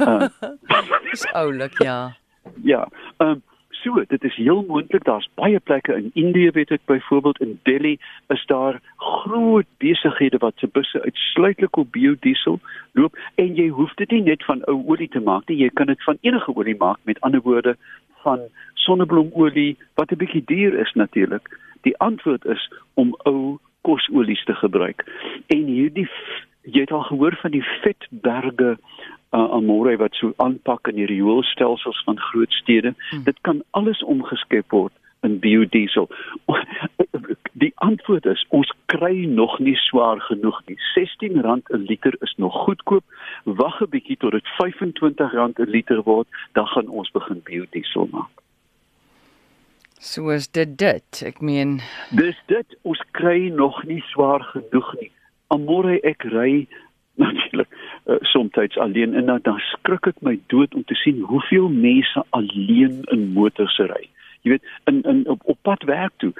Um, 0.00 0.28
Dis 1.10 1.26
oulik, 1.32 1.82
ja. 1.82 2.12
Ja, 2.62 2.86
ehm 3.18 3.28
um, 3.30 3.42
so, 3.86 4.04
dit 4.08 4.24
is 4.24 4.34
heel 4.34 4.64
moontlik. 4.68 5.04
Daar's 5.04 5.28
baie 5.34 5.60
plekke 5.60 5.94
in 5.94 6.10
Indië 6.14 6.50
weet 6.50 6.70
ek 6.70 6.84
byvoorbeeld 6.90 7.40
in 7.40 7.58
Delhi 7.62 7.98
is 8.34 8.44
daar 8.46 8.80
groot 8.96 9.66
besighede 9.78 10.38
wat 10.42 10.54
se 10.56 10.68
busse 10.72 11.02
uitsluitlik 11.02 11.76
op 11.76 11.92
biodiesel 11.92 12.58
loop 12.92 13.18
en 13.34 13.54
jy 13.54 13.68
hoef 13.68 13.94
dit 13.94 14.10
nie 14.10 14.22
net 14.22 14.44
van 14.44 14.64
ou 14.70 14.80
olie 14.86 15.08
te 15.08 15.20
maak 15.20 15.46
nie, 15.48 15.60
jy 15.62 15.70
kan 15.74 15.86
dit 15.92 16.02
van 16.04 16.18
enige 16.20 16.54
olie 16.56 16.76
maak. 16.78 16.98
Met 17.04 17.20
ander 17.20 17.42
woorde 17.46 17.76
van 18.24 18.48
sonnebloemolie 18.86 19.76
wat 19.94 20.10
'n 20.10 20.18
bietjie 20.22 20.42
duur 20.44 20.78
is 20.80 20.92
natuurlik. 20.92 21.48
Die 21.86 21.96
antwoord 21.98 22.44
is 22.44 22.70
om 22.94 23.14
ou 23.24 23.58
kosolies 23.80 24.44
te 24.44 24.54
gebruik. 24.54 25.04
En 25.46 25.64
hierdie 25.64 26.08
jy 26.66 26.80
het 26.80 26.92
al 26.92 27.06
gehoor 27.06 27.36
van 27.40 27.50
die 27.50 27.64
vetberge 27.82 28.76
uh, 29.36 29.50
amore 29.58 29.96
wat 29.96 30.14
so 30.14 30.32
aanpak 30.36 30.88
in 30.88 31.00
die 31.00 31.08
rioolstelsels 31.10 32.02
van 32.04 32.20
groot 32.30 32.52
stede. 32.52 32.94
Hmm. 33.10 33.24
Dit 33.24 33.40
kan 33.40 33.62
alles 33.70 34.04
omgeskep 34.04 34.70
word 34.70 34.92
in 35.26 35.38
biodiesel. 35.38 36.08
Die 37.56 37.72
antwoord 37.74 38.26
is 38.28 38.44
ons 38.48 38.70
kry 38.92 39.24
nog 39.24 39.58
nie 39.64 39.76
swaar 39.80 40.20
genoeg 40.20 40.58
nie. 40.66 40.76
R16 40.76 41.38
'n 41.40 41.84
liter 41.88 42.14
is 42.20 42.34
nog 42.36 42.54
goedkoop. 42.64 43.04
Wag 43.44 43.80
'n 43.80 43.90
bietjie 43.90 44.16
tot 44.16 44.32
dit 44.32 44.46
R25 44.60 45.58
'n 45.58 45.70
liter 45.76 46.02
word, 46.02 46.28
dan 46.52 46.66
gaan 46.66 46.88
ons 46.88 47.10
begin 47.10 47.40
biodiesel 47.44 48.08
maak. 48.12 48.34
So 49.98 50.28
is 50.30 50.48
dit 50.48 50.78
dit. 50.78 51.22
Ek 51.24 51.40
meen, 51.40 51.80
Dis 52.10 52.36
dit, 52.46 52.76
ons 52.82 53.00
kry 53.10 53.48
nog 53.48 53.84
nie 53.84 54.02
swaar 54.12 54.44
genoeg 54.52 54.94
nie. 55.00 55.10
Amore 55.46 56.00
ek 56.00 56.22
ry 56.22 56.68
natuurlik 57.22 57.68
uh, 58.06 58.16
soms 58.20 58.78
alleen 58.78 59.14
en 59.14 59.26
dan, 59.26 59.38
dan 59.42 59.58
skrik 59.58 60.06
ek 60.06 60.20
my 60.20 60.38
dood 60.46 60.74
om 60.74 60.84
te 60.84 60.94
sien 60.94 61.20
hoeveel 61.20 61.68
mense 61.68 62.24
alleen 62.30 63.02
in 63.10 63.32
motors 63.32 63.78
ry. 63.78 64.08
Jy 64.42 64.50
weet, 64.50 64.70
in 64.84 65.02
in 65.02 65.24
op, 65.28 65.40
op 65.44 65.58
pad 65.62 65.82
werk 65.82 66.12
toe. 66.16 66.32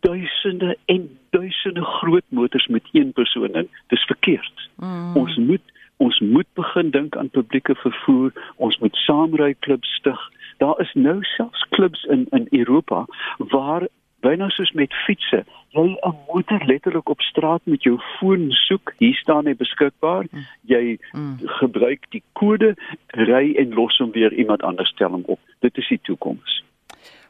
Duisende 0.00 0.76
en 0.84 1.08
duisende 1.30 1.84
groot 1.84 2.24
motors 2.28 2.66
met 2.66 2.82
een 2.92 3.12
persoon 3.12 3.54
in. 3.54 3.68
Dis 3.86 4.04
verkeerd. 4.04 4.68
mm, 4.76 5.16
Ons 5.16 5.36
moet 5.36 5.78
ons 5.96 6.20
moet 6.20 6.46
begin 6.54 6.90
dink 6.90 7.16
aan 7.16 7.28
publieke 7.28 7.74
vervoer. 7.74 8.32
Ons 8.56 8.78
moet 8.78 8.96
saamry 8.96 9.54
klubs 9.58 9.94
stig. 9.94 10.20
Daar 10.58 10.80
is 10.80 10.92
nou 10.94 11.18
selfs 11.22 11.66
klubs 11.68 12.04
in 12.04 12.26
in 12.30 12.46
Europa 12.50 13.04
waar 13.38 13.88
byna 14.20 14.48
soos 14.48 14.72
met 14.72 14.94
fietsse, 15.06 15.44
jy 15.74 15.86
'n 15.96 16.16
motor 16.28 16.62
letterlik 16.66 17.08
op 17.08 17.20
straat 17.20 17.60
met 17.64 17.82
jou 17.82 17.98
foon 18.18 18.50
soek. 18.50 18.92
Hier 18.98 19.14
staan 19.14 19.46
hy 19.46 19.54
beskikbaar. 19.54 20.26
Jy 20.66 20.98
mm. 21.12 21.38
gebruik 21.60 22.06
die 22.10 22.22
kode, 22.32 22.74
ry 23.06 23.54
en 23.56 23.74
los 23.74 23.98
hom 23.98 24.12
weer 24.12 24.32
iemand 24.32 24.62
anders 24.62 24.88
stel 24.88 25.10
hom 25.10 25.22
op. 25.26 25.40
Dit 25.60 25.76
is 25.76 25.88
die 25.88 26.00
toekoms. 26.02 26.64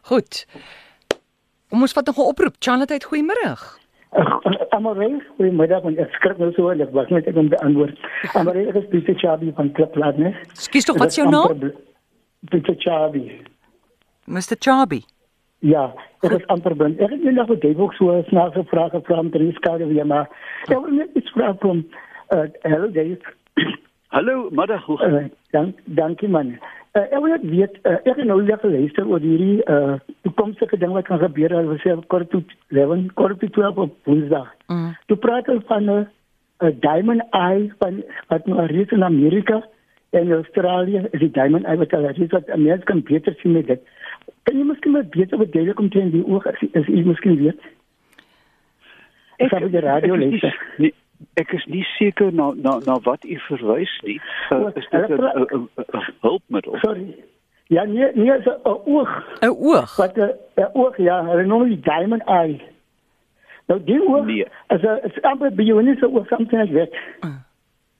Goed. 0.01 0.47
Kom 1.69 1.81
ons 1.81 1.93
vat 1.93 2.07
nog 2.07 2.17
'n 2.17 2.31
oproep. 2.33 2.57
Charlotte, 2.59 3.07
goeiemôre. 3.07 3.79
Amoré, 4.71 5.21
goedemiddag, 5.37 5.83
want 5.83 5.99
ek 5.99 6.13
skrik 6.19 6.39
nou 6.39 6.53
so, 6.57 6.71
ek 6.71 6.91
was 6.97 7.09
net 7.15 7.27
ek 7.27 7.37
om 7.37 7.49
te 7.49 7.59
antwoord. 7.63 7.99
Amoré, 8.39 8.67
ek 8.71 8.75
is 8.81 8.89
Pieter 8.91 9.15
Chabi 9.19 9.53
van 9.55 9.73
Club 9.73 9.95
Ladnes. 9.95 10.37
Skus 10.53 10.85
tog, 10.85 10.99
wat 10.99 11.15
is 11.15 11.21
jou 11.21 11.29
naam? 11.31 11.73
Pieter 12.51 12.75
Chabi. 12.79 13.43
Mr. 14.27 14.59
Chabi. 14.59 15.03
Ja, 15.61 15.91
ek 16.25 16.33
is 16.39 16.47
amper 16.53 16.73
blind. 16.77 17.01
Ek 17.05 17.13
het 17.13 17.25
net 17.25 17.37
nog 17.37 17.51
wat 17.53 17.65
ook 17.65 17.95
so 17.95 18.13
'n 18.17 18.25
snaakse 18.29 18.65
vraag 18.65 18.91
gevra 18.91 19.19
om 19.19 19.31
te 19.31 19.51
skade 19.55 19.87
weer 19.87 20.07
maar. 20.07 20.29
Ek 20.69 20.81
wil 20.81 20.93
net 20.93 21.11
iets 21.15 21.31
vra 21.31 21.55
van 21.59 21.85
uh 22.35 22.47
hello 22.63 22.91
Dave. 22.91 23.21
Hallo, 24.17 24.49
middag. 24.51 24.85
Hoe 24.85 24.99
gaan 24.99 25.15
Uh, 25.15 25.25
dank 25.51 25.79
dankie 25.85 26.29
man. 26.29 26.59
Uh, 26.93 27.03
ek 27.03 27.21
wil 27.21 27.29
net 27.29 27.43
weet 27.43 27.79
uh, 27.83 27.93
ek 27.93 28.17
het 28.17 28.25
nou 28.25 28.43
net 28.43 28.61
geluister 28.61 29.07
oor 29.07 29.21
hierdie 29.21 29.61
uh 29.67 29.99
toekomstige 30.23 30.79
ding 30.79 30.93
wat 30.93 31.05
kan 31.05 31.19
gebeur 31.19 31.55
as 31.55 31.67
ons 31.67 31.83
sê 31.83 31.95
kort 32.07 32.31
tot 32.31 32.45
11 32.69 33.13
kort 33.15 33.41
tot 33.41 33.53
12 33.53 33.77
op 33.77 33.95
Woensdag. 34.05 34.49
Mm. 34.67 34.97
Toe 35.07 35.17
praat 35.17 35.47
hulle 35.47 35.63
van 35.67 35.85
'n 35.85 36.09
uh, 36.65 36.73
diamond 36.81 37.23
eye 37.31 37.73
van 37.79 38.03
wat 38.29 38.47
nou 38.47 38.67
reeds 38.67 38.93
in 38.93 39.05
Amerika 39.05 39.63
en 40.11 40.33
Australië 40.33 41.07
is 41.11 41.21
die 41.21 41.31
diamond 41.31 41.65
eye 41.65 41.77
wat 41.77 41.91
hulle 41.91 42.13
reeds 42.13 42.33
wat 42.33 42.51
Amerika 42.51 42.85
kan 42.85 43.03
beter 43.03 43.35
sien 43.39 43.53
met 43.53 43.67
dit. 43.67 43.81
Kan 44.43 44.57
jy 44.59 44.65
miskien 44.65 44.93
maar 44.93 45.05
beter 45.05 45.39
verduidelik 45.39 45.79
om 45.79 45.91
teen 45.91 46.11
die 46.11 46.25
oog 46.27 46.47
as 46.47 46.55
as 46.75 46.87
jy 46.87 47.05
miskien 47.05 47.37
weet? 47.37 47.61
Ek 49.41 49.51
het 49.51 49.71
die 49.73 49.81
radio 49.81 50.15
ek 50.15 50.21
is 50.33 50.43
nie- 50.43 50.53
nie- 50.79 50.95
Ek 51.37 51.51
is 51.53 51.65
nie 51.69 51.85
seker 51.99 52.33
na 52.33 52.53
na 52.57 52.79
na 52.87 52.95
wat 53.05 53.25
u 53.25 53.37
verwys 53.49 53.91
nie. 54.05 54.21
Uh, 54.51 54.71
is 54.75 54.87
dit 54.91 55.11
'n 55.11 55.13
'n- 55.13 55.47
'n 55.53 55.69
'n 55.77 56.05
hulpmiddel? 56.23 56.79
Sorry. 56.81 57.15
Ja, 57.69 57.85
nee, 57.85 58.09
nee, 58.15 58.33
is 58.39 58.47
'n 58.47 58.57
oog. 58.65 59.11
'n 59.43 59.49
Oog. 59.49 59.97
Wat 59.97 60.17
'n 60.17 60.33
'n 60.57 60.71
oog 60.73 60.97
ja, 60.97 61.25
hulle 61.25 61.45
noem 61.47 61.69
dit 61.69 61.85
diamond 61.85 62.23
eye. 62.27 62.61
Nou 63.69 63.85
die 63.85 64.01
oog 64.09 64.25
Nee. 64.25 64.47
is 64.69 64.83
'n 64.83 64.99
is 65.05 65.23
amper 65.23 65.53
bioniese 65.55 66.09
oog 66.09 66.27
something 66.29 66.61
like 66.63 66.73
that. 66.75 66.93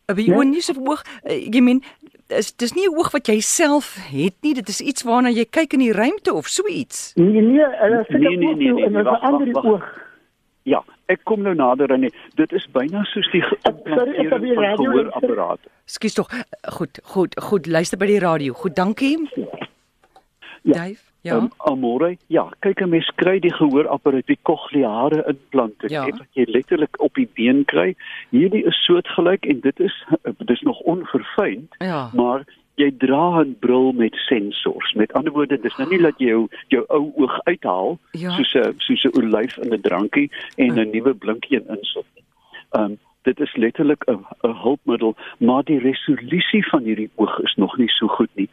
'n 0.09 0.15
Bioniese 0.15 0.73
oog. 0.81 1.03
Uh, 1.25 1.37
jy 1.53 1.61
meen 1.61 1.83
is 2.33 2.53
dis 2.57 2.73
nie 2.75 2.87
'n 2.89 2.95
oog 2.97 3.11
wat 3.11 3.27
jy 3.27 3.41
self 3.41 3.95
het 4.11 4.35
nie, 4.43 4.55
dit 4.55 4.69
is 4.69 4.81
iets 4.81 5.03
waarna 5.03 5.29
jy 5.31 5.45
kyk 5.45 5.73
in 5.73 5.79
die 5.79 5.93
ruimte 5.93 6.35
of 6.35 6.47
so 6.47 6.67
iets. 6.67 7.13
Nee, 7.15 7.41
nee, 7.41 7.65
hulle 7.65 8.05
sê 8.09 8.19
Nee, 8.19 8.37
nee, 8.37 8.55
nee, 8.55 8.73
nee, 8.73 8.85
en 8.85 8.93
nee, 8.93 9.01
is 9.01 9.07
'n 9.07 9.11
wag, 9.11 9.21
ander 9.23 9.53
wag, 9.53 9.63
wag. 9.65 9.73
oog. 9.73 9.85
Ja, 10.63 10.85
ek 11.07 11.21
kom 11.25 11.43
nou 11.43 11.55
nader 11.55 11.93
aan. 11.93 12.11
Dit 12.35 12.53
is 12.53 12.67
byna 12.71 13.05
soos 13.05 13.31
die 13.33 13.43
sorry, 13.43 14.27
gehoorapparaat. 14.77 15.59
Skus 15.85 16.15
tog. 16.15 16.29
Goed, 16.69 17.01
goed, 17.03 17.41
goed. 17.41 17.67
Luister 17.67 17.99
by 17.99 18.07
die 18.07 18.19
radio. 18.19 18.53
Goed, 18.53 18.77
dankie. 18.77 19.29
Ja. 20.63 20.73
Dave, 20.73 21.01
ja. 21.23 21.37
Um, 21.37 21.51
Amore, 21.59 22.17
ja, 22.27 22.49
kyk 22.61 22.81
'n 22.81 22.89
mens 22.89 23.11
kry 23.17 23.39
die 23.41 23.53
gehoorapparaat, 23.53 24.27
die 24.27 24.39
cochleare 24.43 25.25
implante, 25.29 25.89
Ja. 25.89 26.07
ja. 26.07 26.17
wat 26.17 26.27
jy 26.33 26.45
letterlik 26.49 27.01
op 27.01 27.15
die 27.15 27.29
been 27.35 27.65
kry. 27.65 27.95
Hierdie 28.31 28.65
is 28.65 28.85
soortgelyk 28.85 29.45
en 29.47 29.61
dit 29.61 29.81
is 29.81 30.05
dit 30.39 30.51
is 30.51 30.61
nog 30.61 30.81
onverfyn, 30.81 31.69
Ja. 31.79 32.11
maar 32.15 32.45
jy 32.77 32.91
dra 32.99 33.41
'n 33.43 33.57
bril 33.61 33.93
met 33.93 34.15
sensors. 34.15 34.93
Met 34.95 35.13
ander 35.13 35.33
woorde, 35.33 35.61
dis 35.61 35.77
nou 35.77 35.89
nie 35.91 35.99
dat 36.03 36.15
jy 36.19 36.27
jou 36.29 36.49
jou 36.69 36.85
ou 36.89 37.13
oog 37.17 37.41
uithaal 37.45 37.99
Ja. 38.13 38.31
soos 38.31 38.55
'n 38.55 38.75
soos 38.79 39.05
'n 39.05 39.17
olyf 39.23 39.57
in 39.59 39.73
'n 39.75 39.81
drankie 39.81 40.31
en 40.57 40.79
'n 40.79 40.91
nuwe 40.91 41.15
blinkie 41.15 41.61
insit 41.69 42.07
nie. 42.15 42.25
Um 42.73 42.99
dit 43.23 43.41
is 43.41 43.55
letterlik 43.57 44.03
'n 44.09 44.25
hulpmiddel, 44.43 45.15
maar 45.39 45.63
die 45.65 45.79
resolusie 45.79 46.67
van 46.69 46.83
hierdie 46.83 47.11
oog 47.17 47.39
is 47.41 47.55
nog 47.57 47.77
nie 47.79 47.89
so 47.89 48.07
goed 48.09 48.31
nie. 48.35 48.49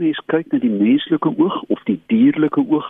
Mens 0.00 0.20
kyk 0.32 0.52
na 0.52 0.58
die 0.62 0.72
menslike 0.72 1.32
oog 1.36 1.58
of 1.68 1.82
die 1.88 1.98
dierlike 2.12 2.62
oog, 2.62 2.86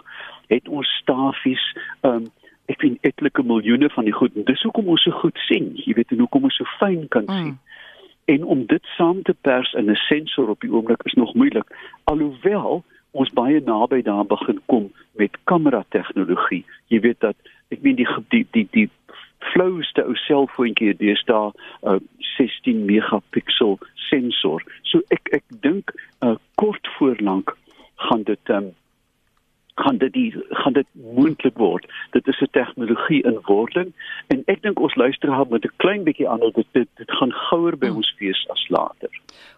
het 0.52 0.69
ons 0.69 0.90
stafies 1.00 1.64
um 2.07 2.29
ek 2.71 2.85
weet 2.85 3.02
etlike 3.09 3.43
miljoene 3.43 3.88
van 3.90 4.07
die 4.07 4.14
goed 4.14 4.37
en 4.38 4.45
dis 4.47 4.62
hoekom 4.62 4.93
ons 4.95 5.02
so 5.02 5.11
goed 5.23 5.38
sien. 5.49 5.73
Jy 5.75 5.97
weet 5.99 6.12
en 6.14 6.23
hoekom 6.23 6.47
ons 6.47 6.57
so 6.61 6.69
fyn 6.79 7.09
kan 7.11 7.26
Mm. 7.26 7.38
sien. 7.40 7.59
En 8.31 8.45
om 8.45 8.62
dit 8.67 8.85
saam 8.97 9.23
te 9.26 9.35
pers 9.35 9.73
in 9.75 9.90
'n 9.90 9.99
sensor 10.07 10.49
op 10.49 10.61
die 10.61 10.71
oomblik 10.71 11.02
is 11.02 11.19
nog 11.19 11.35
moeilik. 11.35 11.67
Alhoewel 12.05 12.85
ons 13.11 13.31
baie 13.35 13.61
naby 13.61 14.02
daar 14.02 14.26
begin 14.26 14.61
kom 14.67 14.93
met 15.19 15.37
kamera 15.45 15.85
tegnologie. 15.88 16.64
Jy 16.87 17.00
weet 17.00 17.21
dat 17.21 17.37
ek 17.71 17.83
meen 17.83 17.97
die 17.97 18.07
die 18.29 18.47
die 18.50 18.69
die 18.71 18.88
flowste 19.52 20.05
ou 20.05 20.14
selfoontjie 20.14 20.95
deesdae 20.97 21.50
'n 21.83 21.95
uh, 21.95 21.99
16 22.37 22.85
megapixel 22.85 23.79
sensor. 23.95 24.62
So 24.83 25.00
ek 25.09 25.29
ek 25.33 25.45
dink 25.49 25.93
uh, 26.23 26.37
kort 26.55 26.88
voorlank 26.99 27.57
gaan 27.97 28.23
dit 28.23 28.49
um, 28.49 28.71
gaan 29.75 29.99
dit 29.99 30.12
die 30.12 30.35
gaan 30.49 30.73
dit 30.73 30.87
moontlik 30.93 31.57
word. 31.57 31.87
Dit 32.11 32.26
is 32.28 32.41
'n 32.41 32.50
tegnologie 33.11 33.23
in 33.25 33.38
wording 33.47 33.93
en 34.29 34.43
ek 34.47 34.62
dink 34.62 34.81
ons 34.81 34.95
luisteraar 34.95 35.47
moet 35.49 35.64
'n 35.64 35.71
klein 35.76 36.05
bietjie 36.05 36.29
aan 36.29 36.40
dit 36.40 36.55
dit, 36.73 36.88
dit 36.97 37.11
gaan 37.11 37.33
gouer 37.33 37.76
by 37.79 37.87
Mm. 37.87 37.97
ons 37.97 38.14
wees 38.19 38.47
as 38.50 38.69
later. 38.69 39.09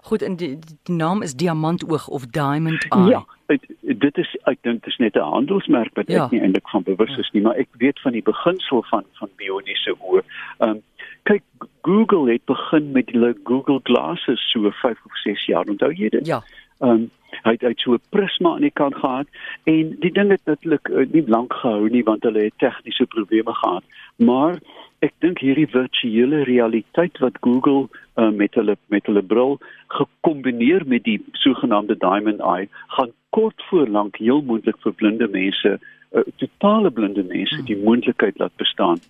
Goed, 0.02 0.22
en 0.22 0.36
die, 0.36 0.58
die 0.84 0.94
naam 0.94 1.22
is 1.22 1.34
diamantoog 1.34 2.08
of 2.08 2.26
diamond 2.26 2.86
eye. 2.90 3.10
Ja, 3.10 3.24
het, 3.46 3.62
dit 3.82 4.18
is 4.18 4.36
ek 4.44 4.58
dink 4.62 4.82
dit 4.84 4.92
is 4.92 4.96
net 4.98 5.14
'n 5.16 5.20
handelsmerk 5.20 5.94
wat 5.94 6.08
Ja. 6.08 6.24
ek 6.24 6.30
nie 6.30 6.40
eintlik 6.40 6.68
van 6.68 6.82
bewus 6.82 7.16
is 7.18 7.30
nie, 7.32 7.42
maar 7.42 7.56
ek 7.56 7.68
weet 7.78 8.00
van 8.00 8.12
die 8.12 8.22
beginsel 8.22 8.82
van 8.90 9.04
van 9.12 9.28
bioniese 9.36 9.94
oë. 10.00 10.22
Ehm 10.58 10.70
um, 10.70 10.82
kyk 11.24 11.42
Google 11.82 12.32
het 12.32 12.44
begin 12.44 12.92
met 12.92 13.10
hulle 13.10 13.34
Google 13.44 13.80
Glasses 13.82 14.50
so 14.50 14.70
5 14.70 14.98
of 15.06 15.16
6 15.24 15.46
jaar. 15.46 15.64
Onthou 15.68 15.92
jy 15.92 16.08
dit? 16.08 16.26
Ja. 16.26 16.42
Ehm 16.82 16.90
um, 16.90 17.10
hy 17.42 17.52
het 17.56 17.64
uit 17.64 17.80
so 17.80 17.94
'n 17.94 18.08
prisma 18.10 18.54
aan 18.54 18.66
die 18.66 18.76
kant 18.80 18.94
gehad 18.94 19.26
en 19.64 19.96
die 20.00 20.12
ding 20.12 20.30
het 20.30 20.44
natuurlik 20.44 20.88
uh, 20.88 21.06
nie 21.12 21.24
lank 21.26 21.52
gehou 21.52 21.88
nie 21.88 22.04
want 22.04 22.22
hulle 22.22 22.42
het 22.42 22.58
tegniese 22.58 23.06
probleme 23.06 23.54
gehad. 23.54 23.84
Maar 24.16 24.60
ek 24.98 25.14
dink 25.18 25.38
hierdie 25.38 25.66
virtuele 25.66 26.42
realiteit 26.46 27.18
wat 27.18 27.40
Google 27.40 27.88
uh, 28.16 28.30
met 28.30 28.54
hulle 28.54 28.76
met 28.86 29.06
hulle 29.06 29.22
bril 29.22 29.58
gekombineer 29.86 30.86
met 30.86 31.04
die 31.04 31.18
sogenaamde 31.32 31.96
diamond 31.98 32.40
eye 32.40 32.68
gaan 32.86 33.12
kort 33.30 33.62
voor 33.70 33.88
lank 33.88 34.16
heel 34.16 34.42
moontlik 34.42 34.78
vir 34.84 34.92
blinde 34.92 35.28
mense, 35.28 35.78
uh, 36.12 36.20
totale 36.36 36.90
blinde 36.90 37.24
mense 37.24 37.62
die 37.64 37.76
moontlikheid 37.76 38.38
laat 38.38 38.56
bestaan 38.56 39.00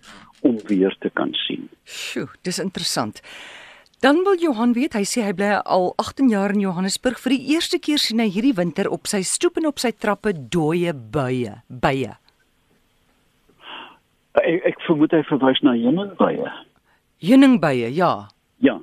om 0.41 0.57
weer 0.67 0.95
te 0.99 1.09
kan 1.09 1.33
sien. 1.33 1.69
Sjoe, 1.83 2.27
dis 2.41 2.59
interessant. 2.59 3.21
Dan 4.03 4.23
wil 4.23 4.35
Johan 4.35 4.73
weet, 4.75 4.97
hy 4.99 5.05
sê 5.07 5.21
hy 5.23 5.31
bly 5.31 5.49
al 5.63 5.93
18 5.95 6.27
jaar 6.27 6.51
in 6.51 6.59
Johannesburg. 6.59 7.21
Vir 7.23 7.37
die 7.37 7.53
eerste 7.55 7.77
keer 7.79 8.01
sien 8.03 8.19
hy 8.19 8.25
hierdie 8.35 8.57
winter 8.57 8.89
op 8.91 9.07
sy 9.07 9.21
stoep 9.23 9.61
en 9.61 9.69
op 9.69 9.79
sy 9.79 9.93
trappe 9.95 10.33
dooie 10.35 10.91
buie, 10.91 11.53
bye. 11.85 12.17
Ek, 14.41 14.67
ek 14.73 14.83
vermoed 14.89 15.15
hy 15.15 15.21
verwys 15.29 15.63
na 15.63 15.77
heuningbye. 15.79 16.51
Heuningbye, 17.23 17.93
ja. 17.95 18.11
Ja. 18.59 18.75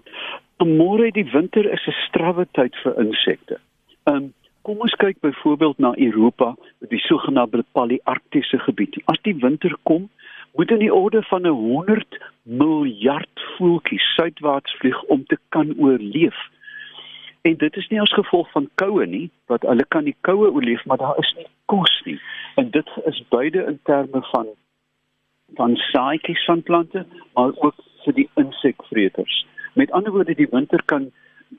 Môre 0.64 1.10
die 1.12 1.26
winter 1.34 1.68
is 1.68 1.84
'n 1.84 1.96
strawwe 2.06 2.48
tyd 2.56 2.72
vir 2.80 2.96
insekte. 3.04 3.60
Um 4.08 4.32
kom 4.64 4.80
ons 4.80 4.96
kyk 4.96 5.20
byvoorbeeld 5.20 5.78
na 5.80 5.92
Europa, 5.96 6.54
die 6.88 7.00
sogenaamde 7.00 7.64
palearktiese 7.72 8.58
gebied. 8.64 8.96
As 9.04 9.20
die 9.24 9.36
winter 9.36 9.76
kom, 9.84 10.08
moet 10.56 10.70
in 10.70 10.80
die 10.80 10.94
orde 10.94 11.22
van 11.28 11.44
'n 11.44 11.52
100 11.52 12.20
miljard 12.44 13.39
voeltjies 13.60 14.06
suidwaarts 14.16 14.74
vlieg 14.80 15.02
om 15.12 15.24
te 15.28 15.38
kan 15.54 15.74
oorleef. 15.76 16.36
En 17.48 17.56
dit 17.56 17.76
is 17.76 17.88
nie 17.88 18.00
as 18.00 18.12
gevolg 18.16 18.48
van 18.56 18.68
koue 18.80 19.06
nie, 19.06 19.28
wat 19.52 19.64
hulle 19.68 19.84
kan 19.88 20.08
die 20.08 20.16
koue 20.28 20.48
oorleef, 20.50 20.84
maar 20.88 21.00
daar 21.00 21.20
is 21.20 21.32
nie 21.36 21.46
kos 21.72 21.92
nie. 22.04 22.18
En 22.60 22.72
dit 22.72 22.90
is 23.12 23.22
beide 23.28 23.64
in 23.72 23.78
terme 23.84 24.24
van 24.32 24.50
van 25.58 25.72
saaitjies 25.76 26.44
van 26.46 26.62
plante, 26.62 27.00
maar 27.34 27.50
ook 27.56 27.74
vir 28.04 28.14
die 28.14 28.28
insekvreters. 28.38 29.46
Met 29.74 29.90
ander 29.90 30.12
woorde, 30.12 30.34
die 30.34 30.46
winter 30.50 30.82
kan 30.84 31.08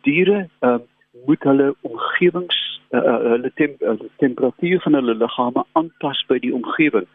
diere 0.07 0.45
uh, 0.59 0.77
moet 1.25 1.43
hulle 1.43 1.73
omgewings 1.81 2.59
uh, 2.89 3.17
hulle 3.33 3.51
temp, 3.55 3.81
uh, 3.81 3.97
temperatuur 4.23 4.79
van 4.81 4.93
hulle 4.93 5.15
liggame 5.15 5.65
aanpas 5.71 6.23
by 6.31 6.39
die 6.39 6.53
omgewing. 6.55 7.07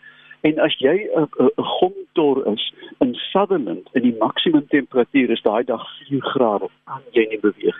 En 0.46 0.58
as 0.66 0.74
jy 0.78 0.96
'n 0.96 1.28
'n 1.44 1.50
'n 1.58 1.68
gomtor 1.76 2.46
is 2.52 2.72
in 3.04 3.14
Sutherland 3.14 3.88
en 3.92 4.02
die 4.02 4.16
maksimum 4.18 4.66
temperatuur 4.68 5.30
is 5.30 5.42
daai 5.42 5.64
dag 5.64 5.84
4 6.08 6.20
grade, 6.32 6.68
kan 6.84 7.02
jy 7.12 7.26
nie 7.30 7.40
beweeg. 7.40 7.78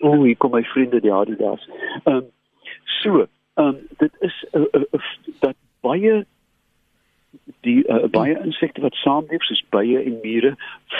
O, 0.00 0.08
oh, 0.08 0.22
hier 0.22 0.36
kom 0.36 0.50
my 0.50 0.62
vriende 0.62 1.00
die 1.00 1.12
Adidas. 1.12 1.68
Ehm 2.04 2.16
um, 2.16 2.26
so, 3.02 3.26
ehm 3.54 3.66
um, 3.66 3.76
dit 3.98 4.12
is 4.20 4.44
'n 4.52 4.58
uh, 4.58 4.80
uh, 4.80 4.82
uh, 4.92 5.06
dat 5.40 5.56
baie 5.80 6.26
die 7.66 7.80
uh, 7.88 8.06
baie 8.10 8.38
insekte 8.44 8.80
wat 8.80 8.94
saamleef 8.94 9.42
soos 9.42 9.62
bye 9.74 10.02
en 10.02 10.18
mure 10.22 10.56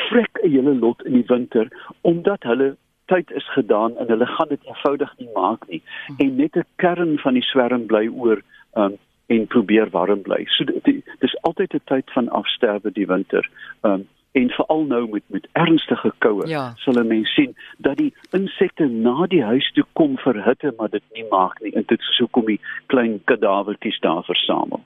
vrek 0.09 0.43
'n 0.43 0.51
hele 0.51 0.75
lot 0.75 1.05
in 1.05 1.13
die 1.13 1.27
winter 1.27 1.67
omdat 2.01 2.43
hulle 2.43 2.77
tyd 3.07 3.31
is 3.31 3.49
gedaan 3.57 3.97
en 3.97 4.09
hulle 4.13 4.27
gaan 4.27 4.49
dit 4.49 4.65
eenvoudig 4.65 5.15
nie 5.19 5.31
maak 5.35 5.69
nie 5.69 5.83
en 6.19 6.37
net 6.37 6.57
'n 6.57 6.67
kern 6.77 7.19
van 7.19 7.35
die 7.35 7.47
swerm 7.51 7.87
bly 7.87 8.07
oor 8.09 8.43
um, 8.75 8.99
en 9.29 9.47
probeer 9.47 9.91
warm 9.91 10.23
bly. 10.23 10.45
So 10.47 10.65
dit 10.65 11.03
dis 11.25 11.35
altyd 11.43 11.75
'n 11.75 11.81
tyd 11.85 12.11
van 12.13 12.29
afsterwe 12.29 12.93
die 12.93 13.07
winter. 13.07 13.51
Um, 13.83 14.09
en 14.33 14.49
veral 14.49 14.85
nou 14.85 15.09
met 15.11 15.23
met 15.27 15.49
ernstige 15.53 16.13
koue 16.19 16.47
Ja. 16.47 16.73
sal 16.77 16.95
'n 16.95 17.07
mens 17.07 17.35
sien 17.35 17.57
dat 17.79 17.97
die 17.97 18.15
insekte 18.31 18.87
na 18.87 19.27
die 19.27 19.43
huis 19.43 19.71
toe 19.73 19.85
kom 19.93 20.17
vir 20.19 20.45
hitte 20.45 20.75
maar 20.77 20.91
dit 20.91 21.03
nie 21.13 21.25
maak 21.31 21.61
nie 21.61 21.73
en 21.73 21.85
dit 21.87 22.01
is 22.01 22.19
hoekom 22.19 22.47
die 22.47 22.61
klein 22.87 23.21
kadavertjies 23.25 24.01
daar 24.01 24.25
versamel. 24.25 24.81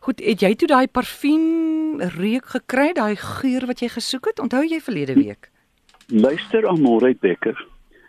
Goed, 0.00 0.20
het 0.24 0.40
jy 0.40 0.54
toe 0.54 0.68
daai 0.68 0.86
parfuum 0.86 2.00
reuk 2.00 2.46
gekry, 2.46 2.92
daai 2.92 3.16
geur 3.16 3.66
wat 3.66 3.80
jy 3.80 3.88
gesoek 3.88 4.26
het? 4.26 4.40
Onthou 4.40 4.62
jy 4.64 4.80
verlede 4.80 5.14
week? 5.14 5.50
Luister 6.06 6.66
Amore 6.66 7.14
Becker. 7.20 7.66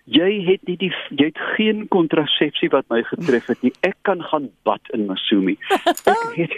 Jy 0.09 0.29
het 0.45 0.65
nie 0.65 0.77
die 0.77 0.91
jy 1.09 1.29
het 1.29 1.39
geen 1.55 1.87
kontrasepsie 1.93 2.69
wat 2.73 2.87
my 2.89 3.03
getref 3.05 3.45
het 3.51 3.61
nie. 3.61 3.73
Ek 3.85 3.97
kan 4.07 4.23
gaan 4.31 4.49
bad 4.65 4.81
in 4.97 5.05
Masumi. 5.05 5.57
Ek 5.69 6.25
het 6.41 6.55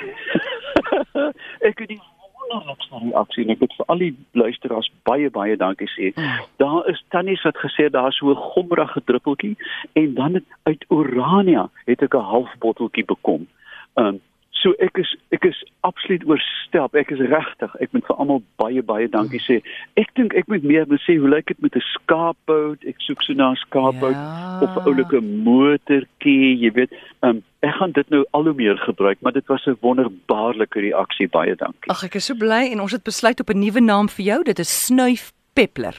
Ek 1.67 1.79
het 1.79 1.87
die 1.89 1.99
wonderlikste 1.99 3.01
reaksie 3.03 3.45
en 3.45 3.53
ek 3.55 3.63
het 3.65 3.75
vir 3.77 3.91
al 3.93 4.03
die 4.03 4.13
luisteraars 4.39 4.89
baie 5.07 5.29
baie 5.33 5.57
dankie 5.59 5.89
sê. 5.91 6.11
Daar 6.63 6.87
is 6.91 7.03
tannies 7.13 7.43
wat 7.47 7.59
gesê 7.63 7.89
daar 7.91 8.13
so 8.13 8.31
'n 8.31 8.43
gommerige 8.55 9.01
druppeltjie 9.05 9.55
en 9.93 10.13
dan 10.13 10.33
het, 10.33 10.47
uit 10.63 10.85
Orania 10.87 11.69
het 11.85 12.01
ek 12.01 12.15
'n 12.15 12.29
half 12.33 12.51
botteltjie 12.59 13.05
bekom. 13.05 13.47
Um 13.95 14.21
so 14.61 14.73
ek 14.79 14.97
is 15.01 15.09
ek 15.31 15.45
is 15.45 15.57
absoluut 15.83 16.23
oorstelp. 16.29 16.95
Ek 16.95 17.11
is 17.11 17.19
regtig. 17.19 17.71
Ek 17.81 17.89
moet 17.93 18.05
vir 18.07 18.15
almal 18.21 18.41
baie 18.61 18.81
baie 18.83 19.07
dankie 19.09 19.41
sê. 19.41 19.61
Ek 19.97 20.13
dink 20.15 20.33
ek 20.37 20.47
moet 20.47 20.63
meer 20.63 20.85
moet 20.87 21.01
sê 21.07 21.17
hoe 21.19 21.29
lyk 21.29 21.47
dit 21.47 21.61
met 21.61 21.75
'n 21.75 21.81
skaapbout? 21.93 22.85
Ek 22.85 22.95
soek 23.01 23.21
so 23.23 23.33
na 23.33 23.51
'n 23.51 23.55
skaapbout 23.65 24.15
Ja. 24.15 24.59
of 24.61 24.69
'n 24.77 24.85
oulike 24.87 25.19
motortjie, 25.21 26.57
jy 26.61 26.71
weet. 26.75 26.91
Um 27.23 27.43
ek 27.61 27.75
gaan 27.77 27.91
dit 27.91 28.09
nou 28.09 28.23
al 28.33 28.43
hoe 28.43 28.53
meer 28.53 28.77
gebruik, 28.77 29.17
maar 29.21 29.33
dit 29.33 29.47
was 29.47 29.65
'n 29.67 29.77
wonderbaarlike 29.81 30.79
reaksie. 30.79 31.27
Baie 31.27 31.55
dankie. 31.55 31.89
Ag, 31.89 32.03
ek 32.03 32.15
is 32.15 32.25
so 32.25 32.35
bly 32.35 32.69
en 32.71 32.79
ons 32.81 32.91
het 32.91 33.03
besluit 33.03 33.39
op 33.39 33.49
'n 33.49 33.59
nuwe 33.59 33.79
naam 33.81 34.09
vir 34.09 34.25
jou. 34.25 34.43
Dit 34.43 34.59
is 34.59 34.85
Snuif 34.85 35.31
Peppler. 35.53 35.95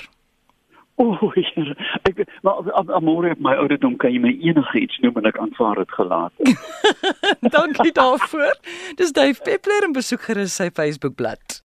O, 1.00 1.30
Here. 1.34 1.76
Ek 2.08 2.25
maar 2.42 2.68
amore 2.92 3.32
op 3.32 3.40
my 3.40 3.54
ouderdom 3.56 3.96
kan 3.96 4.12
jy 4.12 4.20
my 4.20 4.34
enige 4.44 4.84
iets 4.84 5.00
noem 5.04 5.22
en 5.22 5.30
ek 5.32 5.40
aanvaar 5.40 5.80
dit 5.82 5.96
gelaat. 5.96 6.32
Dankie 7.56 7.92
daarvoor. 7.96 8.56
Dis 9.00 9.12
Dave 9.16 9.40
Peppler 9.42 9.88
en 9.88 9.96
besoek 9.96 10.28
gerus 10.28 10.56
sy 10.61 10.68
Facebookblad. 10.75 11.62